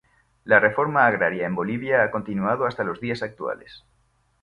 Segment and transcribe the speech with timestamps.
[0.53, 3.83] La reforma agraria en Bolivia ha continuado hasta los días actuales.